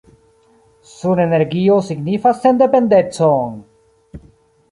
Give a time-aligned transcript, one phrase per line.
[0.91, 3.55] Sunenenergio signifas sendependecon!